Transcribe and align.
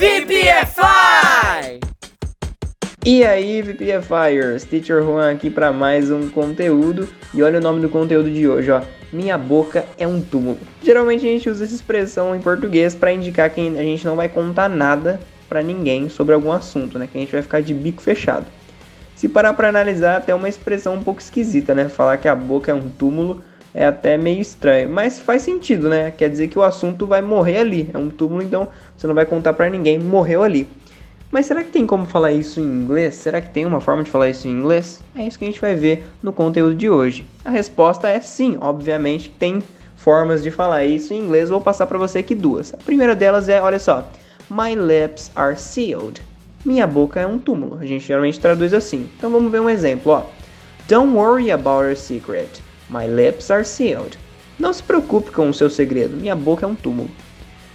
VPFI! 0.00 1.78
E 3.04 3.22
aí, 3.22 3.60
VPFires, 3.60 4.64
Teacher 4.64 5.02
Juan 5.02 5.30
aqui 5.30 5.50
para 5.50 5.74
mais 5.74 6.10
um 6.10 6.30
conteúdo. 6.30 7.06
E 7.34 7.42
olha 7.42 7.58
o 7.58 7.62
nome 7.62 7.82
do 7.82 7.90
conteúdo 7.90 8.30
de 8.30 8.48
hoje, 8.48 8.70
ó. 8.70 8.80
Minha 9.12 9.36
boca 9.36 9.84
é 9.98 10.08
um 10.08 10.22
túmulo. 10.22 10.56
Geralmente 10.82 11.26
a 11.26 11.28
gente 11.28 11.50
usa 11.50 11.64
essa 11.64 11.74
expressão 11.74 12.34
em 12.34 12.40
português 12.40 12.94
para 12.94 13.12
indicar 13.12 13.50
que 13.50 13.60
a 13.60 13.82
gente 13.82 14.06
não 14.06 14.16
vai 14.16 14.30
contar 14.30 14.70
nada 14.70 15.20
para 15.46 15.62
ninguém 15.62 16.08
sobre 16.08 16.34
algum 16.34 16.50
assunto, 16.50 16.98
né? 16.98 17.06
Que 17.06 17.18
a 17.18 17.20
gente 17.20 17.32
vai 17.32 17.42
ficar 17.42 17.60
de 17.60 17.74
bico 17.74 18.00
fechado. 18.00 18.46
Se 19.14 19.28
parar 19.28 19.52
para 19.52 19.68
analisar, 19.68 20.16
até 20.16 20.34
uma 20.34 20.48
expressão 20.48 20.94
um 20.94 21.02
pouco 21.02 21.20
esquisita, 21.20 21.74
né? 21.74 21.90
Falar 21.90 22.16
que 22.16 22.26
a 22.26 22.34
boca 22.34 22.72
é 22.72 22.74
um 22.74 22.88
túmulo 22.88 23.44
é 23.74 23.86
até 23.86 24.16
meio 24.16 24.40
estranho, 24.40 24.88
mas 24.88 25.18
faz 25.18 25.42
sentido, 25.42 25.88
né? 25.88 26.10
Quer 26.10 26.28
dizer 26.28 26.48
que 26.48 26.58
o 26.58 26.62
assunto 26.62 27.06
vai 27.06 27.22
morrer 27.22 27.58
ali. 27.58 27.90
É 27.92 27.98
um 27.98 28.10
túmulo, 28.10 28.42
então 28.42 28.68
você 28.96 29.06
não 29.06 29.14
vai 29.14 29.24
contar 29.24 29.52
para 29.52 29.70
ninguém, 29.70 29.98
morreu 29.98 30.42
ali. 30.42 30.66
Mas 31.30 31.46
será 31.46 31.62
que 31.62 31.70
tem 31.70 31.86
como 31.86 32.06
falar 32.06 32.32
isso 32.32 32.58
em 32.58 32.64
inglês? 32.64 33.14
Será 33.14 33.40
que 33.40 33.50
tem 33.50 33.64
uma 33.64 33.80
forma 33.80 34.02
de 34.02 34.10
falar 34.10 34.28
isso 34.28 34.48
em 34.48 34.50
inglês? 34.50 35.00
É 35.14 35.24
isso 35.24 35.38
que 35.38 35.44
a 35.44 35.48
gente 35.48 35.60
vai 35.60 35.76
ver 35.76 36.04
no 36.20 36.32
conteúdo 36.32 36.74
de 36.74 36.90
hoje. 36.90 37.24
A 37.44 37.50
resposta 37.50 38.08
é 38.08 38.20
sim, 38.20 38.58
obviamente 38.60 39.30
tem 39.30 39.62
formas 39.96 40.42
de 40.42 40.50
falar 40.50 40.84
isso 40.84 41.14
em 41.14 41.20
inglês. 41.20 41.48
Vou 41.48 41.60
passar 41.60 41.86
para 41.86 41.98
você 41.98 42.18
aqui 42.18 42.34
duas. 42.34 42.74
A 42.74 42.78
primeira 42.78 43.14
delas 43.14 43.48
é, 43.48 43.62
olha 43.62 43.78
só, 43.78 44.08
My 44.50 44.74
lips 44.74 45.30
are 45.36 45.56
sealed. 45.56 46.20
Minha 46.64 46.84
boca 46.84 47.20
é 47.20 47.26
um 47.26 47.38
túmulo. 47.38 47.78
A 47.80 47.86
gente 47.86 48.04
geralmente 48.04 48.40
traduz 48.40 48.74
assim. 48.74 49.08
Então 49.16 49.30
vamos 49.30 49.52
ver 49.52 49.60
um 49.60 49.70
exemplo, 49.70 50.12
ó. 50.12 50.22
Don't 50.88 51.14
worry 51.14 51.52
about 51.52 51.84
your 51.84 51.96
secret. 51.96 52.60
My 52.90 53.06
lips 53.06 53.50
are 53.52 53.64
sealed. 53.64 54.18
Não 54.58 54.72
se 54.72 54.82
preocupe 54.82 55.30
com 55.30 55.48
o 55.48 55.54
seu 55.54 55.70
segredo. 55.70 56.16
Minha 56.16 56.34
boca 56.34 56.66
é 56.66 56.68
um 56.68 56.74
túmulo. 56.74 57.08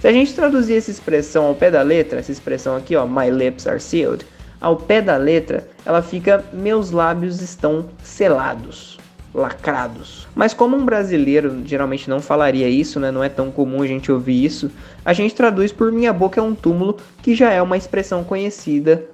Se 0.00 0.06
a 0.06 0.12
gente 0.12 0.32
traduzir 0.32 0.76
essa 0.76 0.90
expressão 0.90 1.44
ao 1.46 1.54
pé 1.54 1.70
da 1.70 1.82
letra, 1.82 2.20
essa 2.20 2.32
expressão 2.32 2.76
aqui, 2.76 2.94
ó, 2.94 3.04
my 3.06 3.28
lips 3.28 3.66
are 3.66 3.80
sealed, 3.80 4.24
ao 4.60 4.76
pé 4.76 5.02
da 5.02 5.16
letra, 5.16 5.68
ela 5.84 6.00
fica 6.00 6.44
meus 6.52 6.90
lábios 6.90 7.42
estão 7.42 7.86
selados, 8.02 8.98
lacrados. 9.34 10.28
Mas 10.34 10.54
como 10.54 10.76
um 10.76 10.84
brasileiro 10.84 11.60
geralmente 11.66 12.08
não 12.08 12.20
falaria 12.20 12.68
isso, 12.68 13.00
né, 13.00 13.10
não 13.10 13.22
é 13.22 13.28
tão 13.28 13.50
comum 13.50 13.82
a 13.82 13.86
gente 13.86 14.10
ouvir 14.10 14.42
isso, 14.42 14.70
a 15.04 15.12
gente 15.12 15.34
traduz 15.34 15.72
por 15.72 15.90
minha 15.90 16.12
boca 16.12 16.40
é 16.40 16.42
um 16.42 16.54
túmulo, 16.54 16.96
que 17.20 17.34
já 17.34 17.50
é 17.50 17.60
uma 17.60 17.76
expressão 17.76 18.22
conhecida 18.24 19.04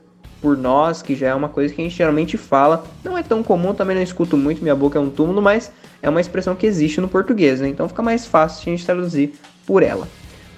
por 0.40 0.56
nós, 0.56 1.02
que 1.02 1.16
já 1.16 1.28
é 1.28 1.34
uma 1.34 1.48
coisa 1.48 1.74
que 1.74 1.80
a 1.80 1.84
gente 1.84 1.96
geralmente 1.96 2.36
fala. 2.36 2.84
Não 3.02 3.18
é 3.18 3.22
tão 3.22 3.42
comum, 3.42 3.74
também 3.74 3.96
não 3.96 4.02
escuto 4.02 4.36
muito, 4.36 4.62
minha 4.62 4.76
boca 4.76 4.98
é 4.98 5.02
um 5.02 5.10
túmulo, 5.10 5.42
mas 5.42 5.72
é 6.02 6.08
uma 6.08 6.20
expressão 6.20 6.54
que 6.54 6.66
existe 6.66 7.00
no 7.00 7.08
português, 7.08 7.60
né? 7.60 7.68
Então 7.68 7.88
fica 7.88 8.02
mais 8.02 8.26
fácil 8.26 8.62
a 8.66 8.70
gente 8.70 8.84
traduzir 8.84 9.34
por 9.66 9.82
ela. 9.82 10.06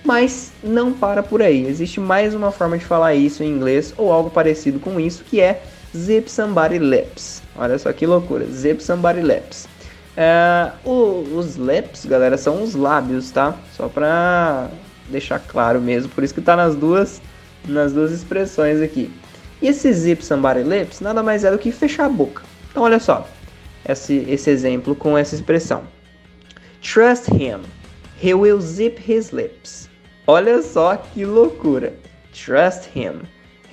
Mas 0.05 0.53
não 0.62 0.92
para 0.92 1.22
por 1.22 1.42
aí. 1.42 1.67
Existe 1.67 2.00
mais 2.00 2.34
uma 2.34 2.50
forma 2.50 2.78
de 2.78 2.84
falar 2.84 3.14
isso 3.14 3.42
em 3.42 3.48
inglês 3.48 3.92
ou 3.97 4.12
algo 4.12 4.31
parecido 4.31 4.78
com 4.78 4.98
isso, 4.98 5.25
que 5.25 5.41
é 5.41 5.62
zip 5.97 6.31
somebody 6.31 6.78
lips. 6.78 7.42
Olha 7.56 7.78
só 7.78 7.92
que 7.92 8.06
loucura, 8.06 8.47
zip 8.47 8.83
somebody 8.83 9.20
lips. 9.20 9.69
É, 10.16 10.72
os 10.84 11.56
lips, 11.56 12.05
galera, 12.05 12.36
são 12.36 12.62
os 12.62 12.75
lábios, 12.75 13.31
tá? 13.31 13.55
Só 13.77 13.89
pra 13.89 14.69
deixar 15.09 15.39
claro 15.39 15.81
mesmo, 15.81 16.11
por 16.11 16.25
isso 16.25 16.34
que 16.34 16.41
tá 16.41 16.56
nas 16.56 16.75
duas, 16.75 17.22
nas 17.66 17.92
duas 17.92 18.11
expressões 18.12 18.81
aqui. 18.81 19.11
E 19.62 19.69
esse 19.69 19.92
zip 19.92 20.25
somebody 20.25 20.62
lips 20.62 21.00
nada 21.00 21.22
mais 21.22 21.44
é 21.44 21.50
do 21.50 21.59
que 21.59 21.72
fechar 21.72 22.06
a 22.06 22.09
boca. 22.09 22.42
Então 22.70 22.83
olha 22.83 22.98
só, 22.98 23.28
esse, 23.89 24.25
esse 24.28 24.50
exemplo 24.50 24.94
com 24.94 25.17
essa 25.17 25.34
expressão. 25.34 25.83
Trust 26.81 27.33
him, 27.33 27.62
he 28.22 28.34
will 28.34 28.61
zip 28.61 29.03
his 29.11 29.31
lips. 29.31 29.89
Olha 30.27 30.62
só 30.62 30.97
que 30.97 31.25
loucura. 31.25 31.94
Trust 32.33 32.91
him. 32.94 33.22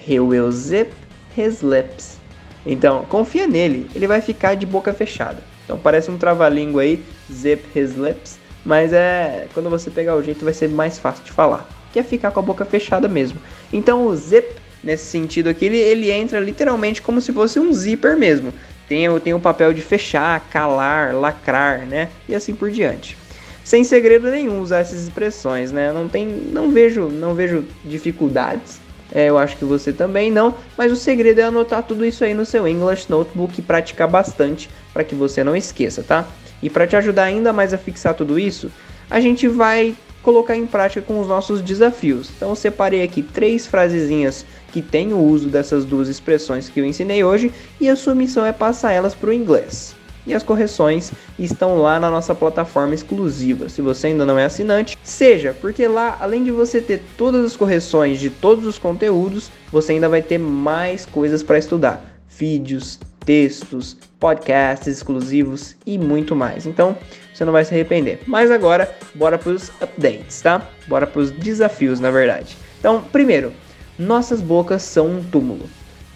He 0.08 0.19
will 0.19 0.52
zip 0.52 0.91
his 1.38 1.61
lips. 1.61 2.17
Então, 2.66 3.05
confia 3.05 3.45
nele, 3.45 3.89
ele 3.93 4.08
vai 4.08 4.21
ficar 4.21 4.55
de 4.55 4.66
boca 4.66 4.93
fechada. 4.93 5.43
Então 5.66 5.77
parece 5.77 6.09
um 6.09 6.17
trava-língua 6.17 6.83
aí, 6.83 7.03
zip 7.32 7.64
his 7.77 7.95
lips, 7.95 8.39
mas 8.64 8.93
é 8.93 9.47
quando 9.53 9.70
você 9.70 9.89
pegar 9.89 10.15
o 10.15 10.23
jeito 10.23 10.45
vai 10.45 10.53
ser 10.53 10.70
mais 10.70 10.97
fácil 10.97 11.23
de 11.23 11.32
falar, 11.32 11.67
que 11.92 11.99
é 11.99 12.03
ficar 12.03 12.32
com 12.32 12.39
a 12.39 12.43
boca 12.43 12.64
fechada 12.65 13.08
mesmo. 13.08 13.39
Então 13.73 14.05
o 14.05 14.15
zip 14.15 14.55
nesse 14.86 15.05
sentido 15.05 15.49
aqui, 15.49 15.65
ele, 15.65 15.77
ele 15.77 16.11
entra 16.11 16.39
literalmente 16.39 17.02
como 17.02 17.20
se 17.20 17.33
fosse 17.33 17.59
um 17.59 17.73
zíper 17.73 18.15
mesmo. 18.15 18.53
Tem, 18.87 19.19
tem 19.19 19.33
o 19.33 19.39
papel 19.39 19.73
de 19.73 19.81
fechar, 19.81 20.39
calar, 20.51 21.15
lacrar, 21.15 21.85
né? 21.85 22.09
E 22.29 22.35
assim 22.35 22.53
por 22.53 22.69
diante 22.69 23.17
sem 23.65 23.83
segredo 23.83 24.29
nenhum 24.29 24.61
usar 24.61 24.77
essas 24.77 25.01
expressões, 25.01 25.71
né? 25.71 25.91
Não 25.91 26.07
tem, 26.07 26.27
não 26.27 26.71
vejo, 26.71 27.09
não 27.09 27.33
vejo 27.33 27.65
dificuldades. 27.83 28.79
É, 29.11 29.29
eu 29.29 29.39
acho 29.39 29.57
que 29.57 29.65
você 29.65 29.91
também 29.91 30.29
não, 30.31 30.53
mas 30.77 30.91
o 30.91 30.95
segredo 30.95 31.39
é 31.39 31.43
anotar 31.43 31.81
tudo 31.81 32.05
isso 32.05 32.23
aí 32.23 32.33
no 32.33 32.45
seu 32.45 32.67
English 32.67 33.09
Notebook 33.09 33.59
e 33.59 33.63
praticar 33.63 34.07
bastante 34.07 34.69
para 34.93 35.03
que 35.03 35.15
você 35.15 35.43
não 35.43 35.55
esqueça, 35.55 36.03
tá? 36.03 36.27
E 36.61 36.69
para 36.69 36.85
te 36.85 36.95
ajudar 36.95 37.23
ainda 37.23 37.52
mais 37.52 37.73
a 37.73 37.77
fixar 37.77 38.13
tudo 38.13 38.37
isso, 38.37 38.71
a 39.09 39.19
gente 39.19 39.47
vai 39.47 39.95
colocar 40.25 40.58
em 40.58 40.65
prática 40.65 41.03
com 41.03 41.21
os 41.21 41.27
nossos 41.27 41.61
desafios. 41.61 42.31
Então 42.36 42.49
eu 42.49 42.55
separei 42.55 43.03
aqui 43.03 43.21
três 43.21 43.67
frasezinhas 43.67 44.43
que 44.73 44.81
têm 44.81 45.13
o 45.13 45.19
uso 45.19 45.47
dessas 45.47 45.86
duas 45.86 46.09
expressões 46.09 46.67
que 46.67 46.81
eu 46.81 46.86
ensinei 46.86 47.23
hoje 47.23 47.53
e 47.80 47.87
a 47.87 47.95
sua 47.95 48.15
missão 48.15 48.43
é 48.43 48.52
passar 48.52 48.91
elas 48.91 49.14
para 49.14 49.30
o 49.30 49.33
inglês 49.33 49.95
e 50.25 50.33
as 50.33 50.41
correções 50.41 51.11
estão 51.37 51.77
lá 51.77 51.99
na 51.99 52.09
nossa 52.09 52.33
plataforma 52.33 52.95
exclusiva. 52.95 53.69
Se 53.69 53.80
você 53.83 54.08
ainda 54.08 54.25
não 54.25 54.39
é 54.39 54.45
assinante, 54.45 54.97
seja, 55.03 55.55
porque 55.61 55.87
lá, 55.87 56.17
além 56.19 56.43
de 56.43 56.49
você 56.49 56.81
ter 56.81 57.03
todas 57.15 57.45
as 57.45 57.55
correções 57.55 58.19
de 58.19 58.31
todos 58.31 58.65
os 58.65 58.80
conteúdos, 58.80 59.52
você 59.71 59.91
ainda 59.91 60.09
vai 60.09 60.23
ter 60.23 60.39
mais 60.39 61.05
coisas 61.05 61.43
para 61.43 61.59
estudar: 61.59 62.03
vídeos, 62.27 62.99
textos, 63.25 63.97
podcasts 64.19 64.87
exclusivos 64.87 65.75
e 65.86 65.97
muito 65.97 66.36
mais. 66.36 66.65
Então, 66.65 66.95
você 67.33 67.43
não 67.43 67.52
vai 67.52 67.65
se 67.65 67.73
arrepender. 67.73 68.21
Mas 68.25 68.52
agora, 68.52 68.95
bora 69.13 69.37
para 69.37 69.52
os 69.52 69.69
updates, 69.81 70.41
tá? 70.41 70.67
Bora 70.87 71.05
para 71.08 71.21
os 71.21 71.31
desafios, 71.31 71.99
na 71.99 72.11
verdade. 72.11 72.55
Então, 72.80 73.02
primeiro, 73.11 73.52
nossas 73.97 74.39
bocas 74.39 74.83
são 74.83 75.08
um 75.08 75.23
túmulo. 75.23 75.69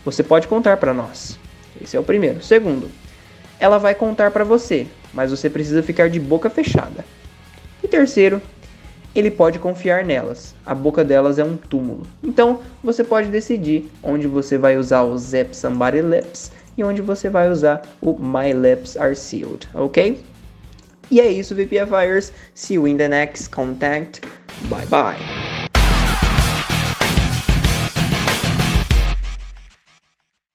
Você 0.06 0.24
pode 0.24 0.48
contar 0.48 0.78
para 0.78 0.94
nós. 0.94 1.38
Esse 1.82 1.98
é 1.98 2.00
o 2.00 2.04
primeiro. 2.04 2.42
Segundo, 2.44 2.90
ela 3.60 3.78
vai 3.78 3.96
contar 3.96 4.32
para 4.32 4.44
você, 4.44 4.88
mas 5.14 5.32
você 5.32 5.50
precisa 5.50 5.84
ficar 5.84 6.10
de 6.10 6.20
boca 6.20 6.50
fechada. 6.50 7.04
E 7.84 7.88
terceiro, 7.88 8.42
ele 9.14 9.32
pode 9.32 9.60
confiar 9.60 10.06
nelas. 10.06 10.56
A 10.66 10.74
boca 10.74 11.04
delas 11.04 11.40
é 11.40 11.44
um 11.44 11.58
túmulo. 11.58 12.04
Então, 12.24 12.62
você 12.84 13.04
pode 13.04 13.28
decidir 13.30 13.90
onde 14.04 14.28
você 14.28 14.58
vai 14.58 14.78
usar 14.78 15.02
o 15.04 15.18
Zap 15.18 15.56
Somebody 15.56 16.02
Lips 16.02 16.52
e 16.80 16.84
onde 16.84 17.02
você 17.02 17.30
vai 17.30 17.50
usar 17.50 17.82
o 18.02 18.18
My 18.18 18.54
Lips 18.54 18.96
Are 18.96 19.16
Sealed, 19.16 19.68
ok? 19.74 20.24
E 21.12 21.20
é 21.20 21.30
isso, 21.30 21.54
VPFires. 21.54 22.32
See 22.56 22.76
you 22.76 22.88
in 22.88 22.98
the 22.98 23.10
next 23.10 23.50
contact. 23.50 24.22
Bye 24.70 24.86
bye. 24.86 25.39